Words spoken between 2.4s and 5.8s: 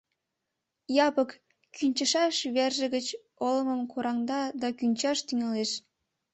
верже гыч олымым кораҥда да кӱнчаш тӱҥалеш.